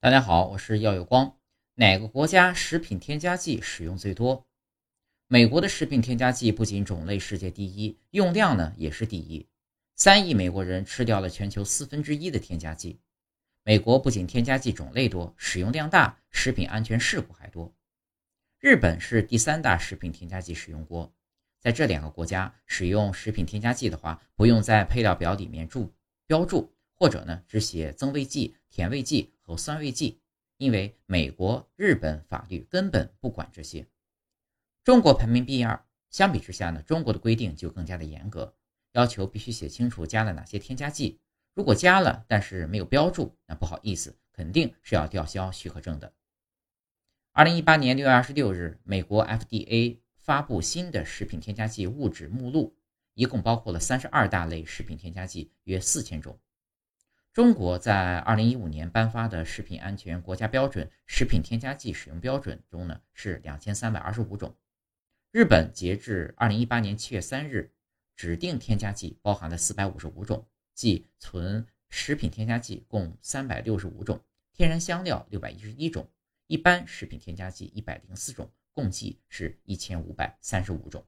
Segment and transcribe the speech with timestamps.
[0.00, 1.36] 大家好，我是耀有光。
[1.74, 4.46] 哪个国家食品添加剂使用最多？
[5.26, 9.48] 美国的食品添加剂不仅种类世界第一，用量呢也是第一。
[9.96, 13.00] 三亿美国人吃掉了全球四分之一的添加剂。
[13.64, 17.74] 美国不仅添加剂种类多，使用量大，食品安全事故还多。
[18.60, 21.12] 日本是第三大食品添加剂使用国。
[21.58, 25.92] 在这两个国家使用食品添加剂的话，不用在配料表里面注
[26.28, 29.32] 标注，或者呢只写增味剂、甜味剂。
[29.48, 30.20] 和酸味剂，
[30.58, 33.86] 因为美国、日本法律根本不管这些。
[34.84, 38.54] 中国排名第二，相比之下呢，中国的规定就更加的严格，
[38.92, 41.18] 要求必须写清楚加了哪些添加剂。
[41.54, 46.12] 如果加了，但是没有标注，那不好意思，肯定是要吊销许可证的。
[47.32, 52.76] 二零一八年六月二十六日，美国 FDA 发布新的食品添加剂物质目录，
[53.14, 56.38] 一共包括了三十二大类食品添加剂，约四千种。
[57.32, 64.56] 中国在二零一五年颁发的食品安全国家标准食品添加剂使用标准中呢是两千三百二十五种。
[65.30, 67.70] 日本截至二零一八年七月三日，
[68.16, 74.20] 指定添加剂包含了四百五十五种，即纯食品添加剂共三百六十五种，
[74.52, 76.08] 天然香料六百一十一种，
[76.48, 81.04] 一般食品添加剂一百零四种，共计是一千五百三十五种。